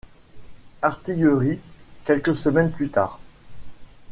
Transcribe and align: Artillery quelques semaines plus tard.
Artillery 0.81 1.59
quelques 2.05 2.33
semaines 2.35 2.71
plus 2.71 2.89
tard. 2.89 3.19